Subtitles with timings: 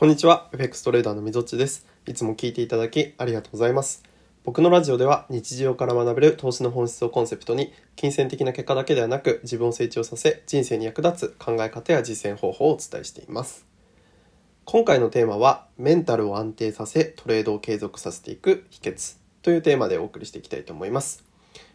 [0.00, 1.86] こんにちは、FX トレーダーのみぞっちです。
[2.06, 4.02] いつも聞いていただきありがとうございます。
[4.44, 13.66] 僕のラジオでは日常から学べる投資の本質をコンセプトに、金銭的な結果だけではなく自分を成長させ、人生に役立つ考え方や実践方法をお伝えしています。
[14.64, 21.24] 今回のテーマは、メンタルを安定させ、トレードを継続させていく秘訣というテーマでお送りしていきたいと思います。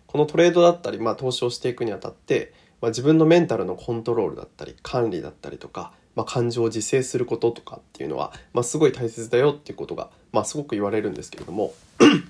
[0.07, 11.73] このトレードだったり、まあ、投資をしていくにあたって、まあ、自分のメンタルのコントロールだったり管理だったりとか、まあ、感情を自制することとかっていうのは、まあ、すごい大切だよっていうことが、まあ、すごく言われるんですけれども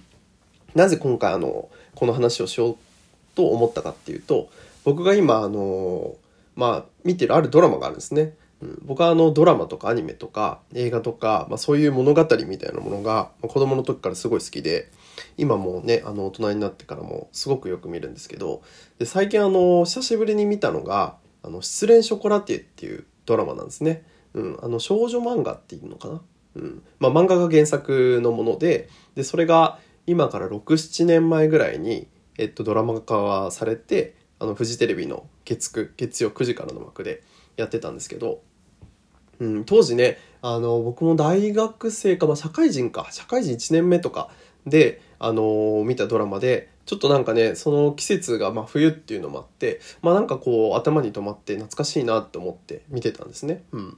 [0.76, 2.76] なぜ今回あのこの話をしよう
[3.36, 4.50] と思ったかっていうと
[4.84, 6.16] 僕が今あの、
[6.56, 8.34] まあ、見てるあるドラマがあるんですね。
[8.84, 14.90] 僕はあのドラマとかアニメとか映画とか、まあ、そういう物語みたいなものがまあ子供の時からすごい好きで
[15.38, 18.64] 今もねあの大人になってからもすごくよく見るんですけど
[18.98, 24.04] で最近あの久しぶりに見たのが「あの失恋ショコラティエ」っていうドラマなんですね。
[24.34, 26.22] うん、あの少女漫画っていうのかな、
[26.56, 26.84] うん。
[27.00, 37.23] まあ、漫画が原作のものででそれが今から67年前ぐらいに、えっと、ドラマ化されてあのフジテレビの月9月曜9時からの枠で
[37.56, 38.42] やってたんですけど、
[39.39, 44.30] うん、当時ねあの僕も大学生か、まあ、社会人か社会人1年目とか
[44.66, 53.64] で、あの見たドラマでちょっとなんかねその季節がまあ冬っていうのもあってまあなんかこう頭に止まって懐かしいなって思って見てたんですね。
[53.72, 53.97] うん、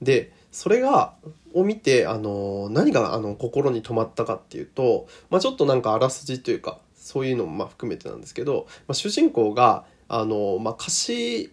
[0.00, 1.14] でそれが
[1.52, 11.52] を見てあの何があの心に留まったかっていうと、まあ、ちょっとなんかあらすじというかそういうのもまあ含めてなんですけど、まあ、主人公があの、まあ、菓子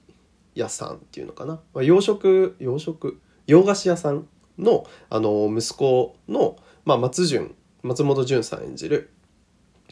[0.56, 3.20] 屋さんっていうのかな、まあ、洋食洋食？
[3.48, 9.10] 洋菓子屋さんのあの息子の、まあ、松潤松本潤さん演じる、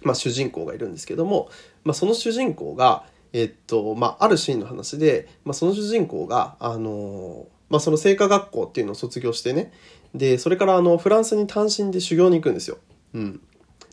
[0.02, 1.50] まあ、主人公がいるんですけども、
[1.84, 9.72] まあ、その主人公が、えっとまあ、あるシーンの話で、まあ、その主人公が、あのまあ、その製菓学校っていうのを卒業してね
[10.14, 12.78] でそれからあのフランスに単身で修行に行くんですよ。
[13.14, 13.42] うん、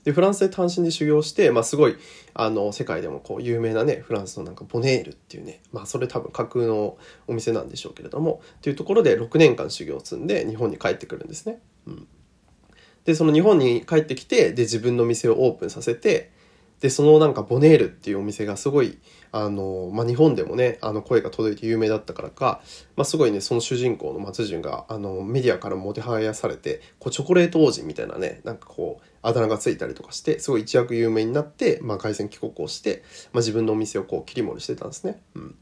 [0.03, 1.97] でフランスで単身で修行して、まあ、すごい
[2.35, 6.97] あの世界でもこう有名なねフランスのなんかボネールっていうね、まあ、それ多分架空の
[7.27, 11.61] お店なんでしょうけれどもというところで6年間修行を積んで日本に帰ってくるんですね。
[11.87, 12.09] うん
[13.09, 16.31] でその日本に帰ってきてで自分の店をオープンさせて
[16.81, 18.99] でそのなんかボネールっていうお店がすごい
[19.33, 22.61] あの、まあ、日本でもねあの声が届いて有名だったからか、
[22.97, 33.03] まあ、すごいねその主人公の松潤があのメディアからもてはやされてこうチョコレート王子みたいなねなんかこうあだ名がついたりとかしてすごい一躍有名になって、まあ、凱旋帰国をして、
[33.33, 35.23] まあ、自分のお店をこう切り盛りしてたんですね。
[35.35, 35.55] うん、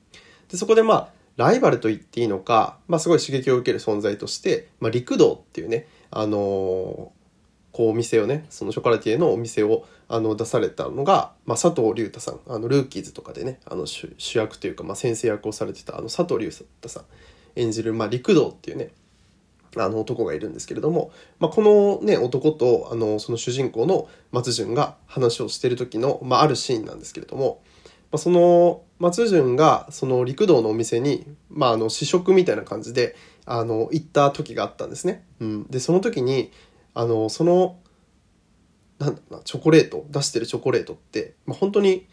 [0.51, 7.13] でそこでまあライバルと言っていいのか、まあ、すごい刺激を受ける存在として、まあ、陸道っていうね、あの
[7.77, 12.41] こうお店をねそのショコラティエのお店をあの出されたのが、まあ、佐藤隆太さん。
[12.49, 17.05] あのルーキーズとかでねあの主役というか、まあ、先生役をされてたあの佐藤隆太さん。
[17.55, 18.93] 演じる、まあ、陸道っていうね
[19.77, 27.61] あの男がいるんですけれども、まあ、このね男とあのその主人公の松潤が話をしてる時の、まあ、あるシーンなんですけれども、
[28.11, 35.25] まあ、その松潤がその陸道のお店に、まあ、あの試食みたいな感じであの行った時があったんですね。
[35.41, 36.51] うん、でその時に
[36.97, 37.79] あのその
[38.99, 42.09] なんだなチョコレート出してるチョコレートって、まあ、本当に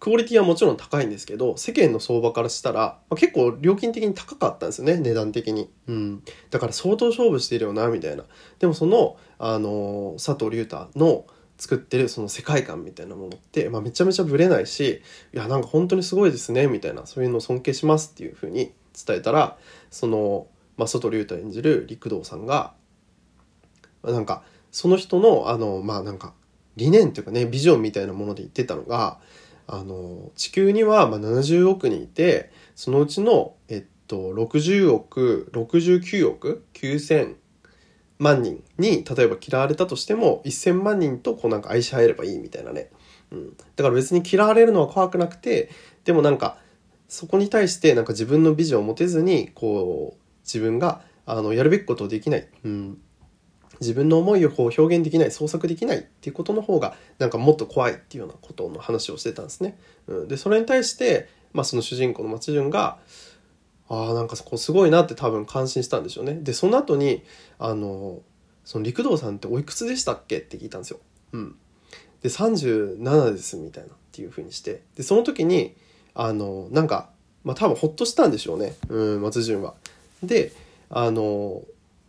[0.00, 8.24] クオリティはもちろん高いんですけど世間の相場からしたら、まあ、結構料金的に高かったんですよね値段的に、うん、だから相当勝負してるよなみたいな。
[8.58, 11.24] でもそのあの佐藤隆太の
[11.56, 18.72] 作ってるその世界観みたいなものって、まあ、めちゃめちゃぶれないしいやなんか本当にすごいですねみたいなそういうのを尊敬しますっていうふうに
[19.06, 19.56] 伝えたら
[19.90, 22.74] その、まあ、佐藤隆太演じる陸道さんが
[24.02, 26.34] なんかその人のあのまあなんか
[26.76, 29.18] 理念というかねビジョンみたいなもので言ってたのが
[29.66, 37.36] あの地球にはまあ70億人いてそのうちの、えっと、60億69億9000
[38.18, 42.90] 万人に例えば嫌われたとしても1000万人とこうなんか愛し合えればいいみたいなね、
[43.30, 45.70] うん、だから別に嫌われるのは怖くなくて
[46.04, 46.58] でもなんか
[47.08, 52.98] そこに対してなんか自分のビジョンを持てずにこう自分があのやるべきことをできない、うん、
[53.80, 59.78] 自分の思いをこう表現できない創作できないっていうことの方がなんかもっと怖いっていうようなことの話をしてたんですね。
[60.06, 62.98] うん、でそれに対して、まあ、その主人公の松潤が
[63.88, 66.34] ああなんかそこすごいなって多分感心したんでしょうね。
[66.34, 67.22] でその後に
[67.58, 68.20] あの
[68.64, 70.98] その陸道さんっておいくつでしたっけって聞いたんですよ。
[71.32, 71.56] うん、
[72.22, 75.76] で37ですみたいなっていうふうにしてでその時に
[76.14, 77.10] あのなんか、
[77.44, 79.74] まあ、多分ほっとしたんでしょうね、うん、松潤は。
[80.22, 80.52] で
[80.90, 81.62] あの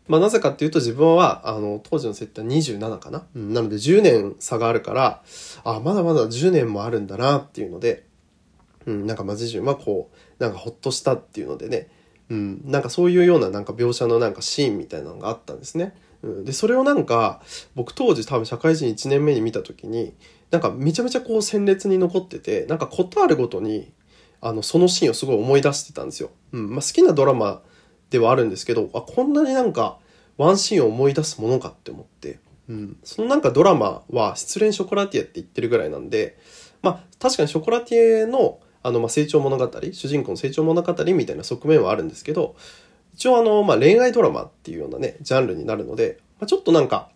[0.08, 5.22] まあ、なぜかっていうと自分はあの当時の設定は27かな、うん、なので10年差があるから
[5.64, 8.06] あまだまだ10年もあるんだなっていうので、
[8.86, 10.10] うん、なんか松潤はこ
[10.40, 11.90] うなんかほっとしたっていうのでね
[12.30, 15.96] うん、なんかそういうようななんか描写のなんかシーンみたいなのがあったんですね。
[16.24, 17.42] うん、でそれをなんか
[17.76, 20.14] 僕当時多分社会人1年目に見た時に
[20.52, 23.92] なんかめちゃめちゃこう鮮烈に残っててなんか事あるごとに
[24.42, 26.32] あのそのシーンをすごい思い出してたんですよ。
[26.52, 27.62] うんまあ、好きなドラマ
[28.10, 29.98] ではあるんですけどあこんなになんか
[30.38, 32.40] ワンシーンを思い出すものかって思って、
[32.70, 36.38] うん、そのなんかドラマは失恋ショコラティエって言ってるぐらいなんで
[36.82, 42.56] まあ確かにショコラティエのあのまあ成長物語主人公の成長物語みたいな側面はあるんですけど
[43.14, 47.10] 一応あのまあ恋愛ドラマっていうようなねジャンルになるので、まあ、ちょっとなんか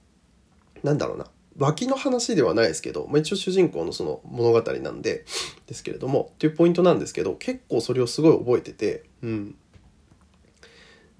[0.84, 1.28] なんだろうな
[1.58, 5.26] 脇の話ではないですけど、まあ、一応主人公のその物語なんで
[5.68, 9.56] ですけれどもっていうポイントなんですけど結構それをすごい覚えてて、うん、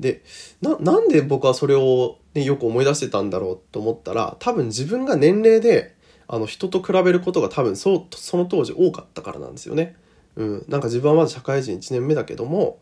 [0.02, 0.24] で
[0.62, 5.96] ななんで僕はそれを、ね、よく思い出してたんだろうと思ったら多分自分が年齢で
[6.28, 9.96] あの人と比べることが多分そうその当時多かったからなんですよね。
[10.36, 12.80] うん、なんか自分はまだ社会人1年目だけども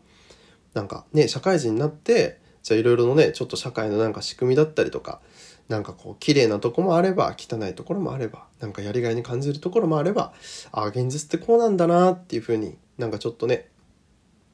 [0.72, 5.20] なんかね社会人になってじゃあいろいろのねちょっと社会のなんか仕組みだったりとか
[5.68, 10.32] なんかこう綺麗なとこもあれば汚いところもあればなんかやりがいに感じるところもあれば
[10.72, 13.68] ああ現実ってこうなんだなっていうふうになんかちょっとね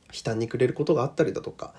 [0.08, 1.74] 悲嘆にくれることがあったりだとか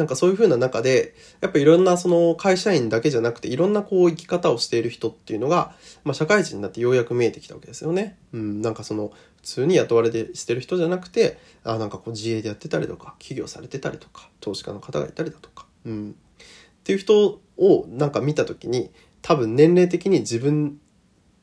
[0.00, 5.74] なんかそういう風な中で、やっぱいろんなその会社員だけじゃなくて、いろんなこう生き方をしている人っていうのが、
[6.04, 8.16] まあ社会人になってようやく見えてきたわけですよね。
[8.32, 16.12] うん、なんかその、普通に雇われてしてる人じゃなくて、あなんかこう自営でやってたりとか、起業されてたりとか、投資家の方がいたりだとか、うん。
[16.12, 20.80] っていう人をなんか見た時に、多分年齢的に自分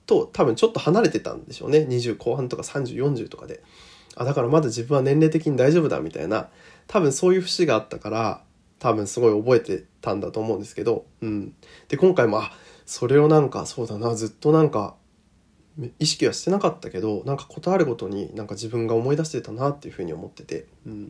[0.08, 1.86] と多分ちょっと離れてたんでしょうね。
[1.88, 3.62] 20後半とか30、40とかで。
[4.16, 6.50] あ、だからまだ自分は年齢的に大丈夫だみたいな、
[6.88, 8.42] 多分そういう節があったから、
[8.80, 11.54] 多分すごい覚えてたんだと思うんですけど、うん。
[11.88, 12.52] で、今回も、あ、
[12.86, 14.96] それをなんか、そうだな、ずっとなんか、
[16.00, 21.06] 意識はしてなかったけど、なんかことあるごとになんか自分が思い出してたなっていうふうに思ってて、うん。
[21.06, 21.10] っ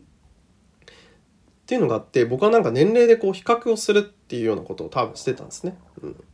[1.66, 5.76] ていうのがあって、僕はなんか年齢でこう比較をするっていうようなことを多分してたんですね。
[6.02, 6.24] うん。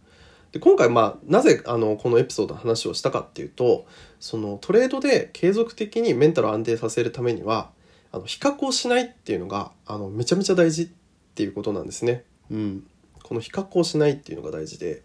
[0.55, 3.87] で今回まあなぜあのこのエピソードの話をしたかっていうと
[4.21, 7.71] そのトレードで継続的にメンタルを安定させるためには
[8.13, 10.89] あの比較をしないっていうのがあのめちゃめちゃ大事っ
[11.35, 12.25] ていうことなんですね。
[12.51, 12.87] うん。
[13.23, 15.03] この比較をしないっていうのが大事で。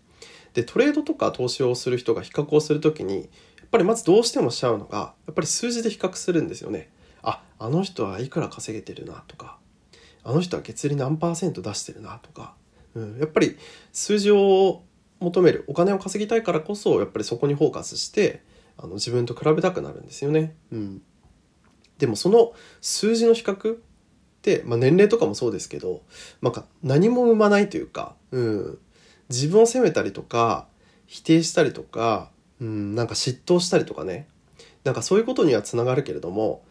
[0.53, 3.21] で、トレードとか投資をする人が比較をするときに、や
[3.65, 6.89] っぱりまずどうしてもしちゃうのが、やっぱり数字で比較するんですよね。
[7.21, 9.57] あ、あの人はいくら稼げてるなとか、
[10.23, 12.55] あの人は月利何パーセント出してるなとか、
[12.95, 13.57] うん、やっぱり
[13.93, 14.83] 数字を
[15.19, 18.43] 求める、お金を稼ぎたいからこそ、やっぱりそこにフォーカスして、
[18.77, 20.55] あの自分と比べたくなるんですよね。
[20.71, 21.01] うん。
[21.97, 23.77] でもその数字の比較、
[24.65, 26.01] まあ、年齢とかもそうですけど、
[26.41, 28.79] まあ、何も生まないというか、うん、
[29.29, 30.67] 自分を責めたりとか
[31.07, 32.31] 否定したりとか、
[32.61, 34.27] うん、なんか嫉妬したりとかね。
[34.83, 36.63] なんかそういうことにはつながるけれども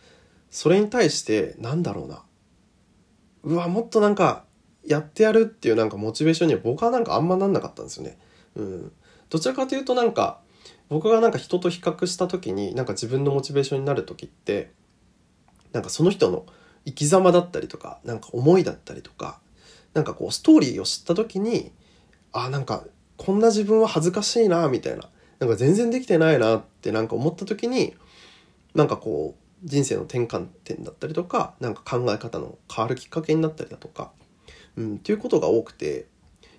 [0.50, 2.22] それに対してなんだろうな。
[3.44, 4.44] うわもっとなんか
[4.84, 8.18] やってやるっていうなんかモチベーションには僕はなんかあんまなんなかったんですよね。
[8.56, 8.92] うん、
[9.28, 10.40] どちらかというとなんか
[10.88, 14.72] 僕がなんか人と比較した時になんか自分のモチベーションになる時って
[15.72, 16.46] なんかその人の
[16.88, 19.40] 生き様だったりとかなんか思いだったりとか
[19.92, 21.70] なんかこうストーリーを知った時に
[22.32, 22.84] あなんか
[23.18, 25.08] こんな自分は恥ずかしいなみたいな
[25.38, 27.94] なんか全然できてないなってなんか思った時に
[28.74, 34.12] なんかこう人生の転換点だったりとかなんか考え方の変わるきっかけになったりだとか、
[34.76, 36.06] うん、っていうことが多くて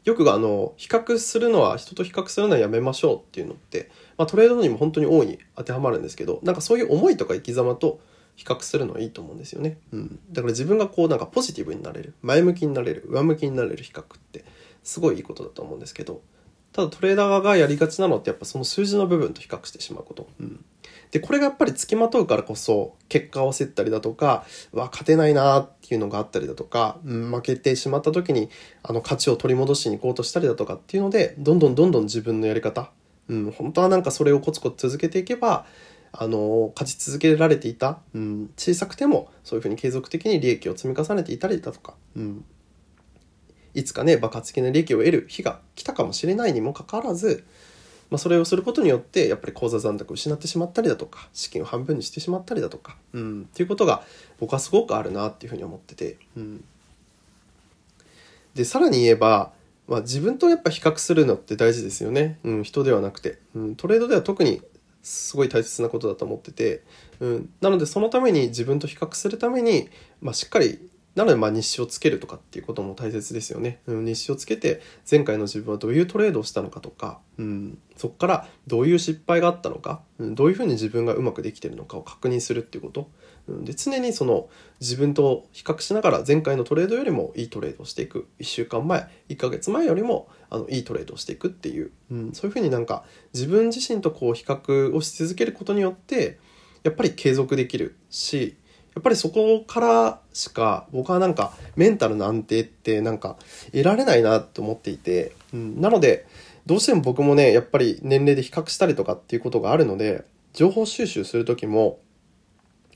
[0.04, 8.00] よくあの比較するのは人と比較するのはやめましょうっていうのって、まあ、トレードにも本当に大いに当てはまるんですけどなんかそういう思いとか生き様と
[8.40, 9.80] 比較するのはいいと思うんですよね。
[9.92, 10.19] うん。
[10.31, 14.46] だから自分がこうなんかポジティブになれる、前向きになれる、上向きになれる比較って
[14.81, 16.22] すごいいいことだと思うんですけど、
[16.72, 20.30] ただトレーダーがやりがちなのってやっぱその数字の部分と比較してしまうこと。
[20.40, 20.64] うん。
[21.12, 28.50] で、これがやっぱり付きまとうからこそ、結果を焦ったりだとか、わ、勝てないなっていうのがあったりだとか、うん、負けてしまった時に、
[28.84, 32.92] あの、勝ちを取り戻しに行こうとしたりだとかっていうので、どんどんどんどん自分のやり方、
[33.28, 35.66] うん、本当はなんかそれをコツコツ続けていけば、
[36.11, 42.45] あの勝ち続けられていた、うん、小さくてもそういうふうに継続的に利益を積み重ねていたりだとか、うん、
[43.73, 47.45] いつかね爆発的な利益を得る日が来たかもしれないにもかかわらず、
[48.09, 54.04] まあ、それをすることによってやっぱり口座残高を失ってしまったりだとか資金を半分にしてしまったりだとか、うん、っていうことが
[54.39, 56.63] 僕はすごくあるなっていうふうに思ってて、うん、
[58.56, 59.51] でさらに言えば
[59.89, 62.37] まあ、自分とやっぱ比較するのって大事ですよね。
[62.44, 63.39] うん、人ではなくて。
[63.56, 64.61] うん、トレードでは特に
[65.02, 66.84] すごい大切なことだと思ってて、
[67.20, 69.90] うん、なのでそのために自分と比較するために、
[70.22, 73.81] まあ、しっかりなのでまあ日誌をつけるとかっていうことも大切ですよね。
[73.87, 83.09] うん、日誌をつけて前回の自分はどういうトレードをしたのかとか、うん、そこからどういう失敗があったのか、うん、どういうふうに自分がうまくできてるのかを確認するっていうこと、
[83.47, 84.49] うんで常にその
[84.80, 88.28] 自分と比較しながら前回のトレードよりもいいトレードをしていく。
[88.39, 96.39] 1週間前1ヶ月前よりもあのいいトレードをしていくっていう、うん、そういうふうになんか自分自身とこう比較をし続けることによって
[96.83, 98.56] やっぱり継続できるし
[99.00, 103.38] っぱりそこからしか僕はなんかメンタルの安定ってなんか
[103.72, 106.28] 得られないなと思っていて、うん、なので
[106.66, 112.00] どうしても僕もねやっぱり年齢で比較したりとかっていうことがあるので情報収集する時も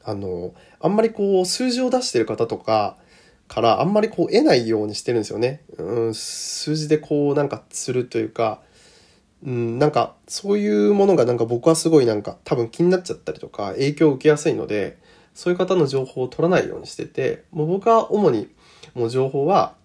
[0.03, 2.97] あのあんまりこう数字を出してる方とか
[3.47, 5.61] からあんまりこう得ないようにしてるんですよね。
[5.77, 8.61] うん、数字でこうなんかするというか、
[9.45, 14.97] うん、なんかそういうものがなんか僕はすごいなんか多分気になっちゃったりとか影響を受けやすいので
[15.33, 18.49] そういう方の情報を取らないようにしててもう僕は主に
[18.93, 19.75] もう情報は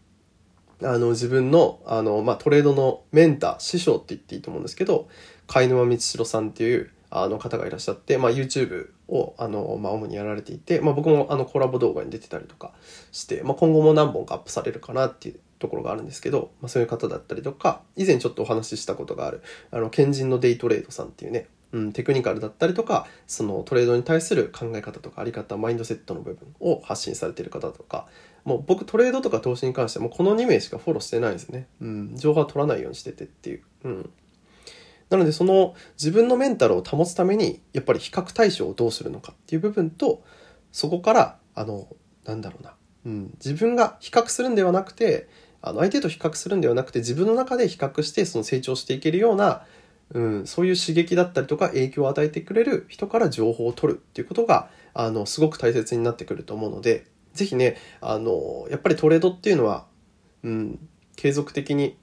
[0.83, 5.09] あの自分のあの、まあ、トレードのメンター師匠って言っていいと思うんですけど
[5.47, 12.73] 貝沼光代さんっていうあの方がいらっしゃって、まあ、YouTube をあの、まあ、主にやられていて、まあ、僕もあのコラボ動画に出てたりとか
[13.13, 28.07] して、まあ、今後も何本かアップされるかなっていうところがあるんですけど、まあ、そういう方だったりとか以前ちょっとお話ししたことがあるあの賢人のデイトレードさんっていうねうん、テクニカルだったりとかそのトレードに対する考え方とかあり方マインドセットの部分を発信されている方とか
[28.45, 34.11] もう僕トレードとか投資に関してもこの2名しかフォローしてないですね、うん、情報は取らないようにしててっていう、うん、
[35.11, 40.23] なのでその自分のメンタルを保つためにやっぱり比較対象をどうするのかっていう部分と
[40.73, 41.89] そこからあの
[42.25, 42.75] なんだろうな、
[43.07, 45.29] うん、自分が比較するんではなくて
[45.61, 49.65] あの相手と比較するんではなくて自分の中で比較してその成長していけるような、
[50.15, 59.87] うん、そういう刺激だったりとか影響を与えてくれる人から情報を取るっていうことがあのすごく大切になってくると思うので是非ねあのやっぱりトレードっていうのは、
[60.43, 61.97] うん、継続的に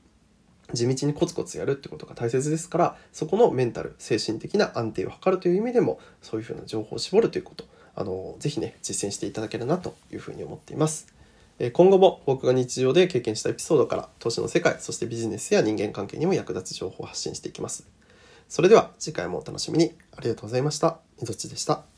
[0.74, 11.16] 地道にコツコツやるってことが大切ですからそこのメンタル精神的な安定を図るという意味でもそういうふうな情報を絞るということあのぜひね実践していただけるなというふうに思っています。
[11.72, 17.88] 今後も僕が日常で経験したエピソードから投資の世界そしてビジネスや人間関係にも役立つ情報を発信していきます。
[18.48, 21.00] それでは次回もお楽しみにありがとうございました。
[21.20, 21.95] みぞっちでした。